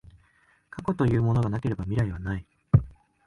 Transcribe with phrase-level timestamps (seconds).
[0.71, 2.47] 過去というものがなければ未来はない。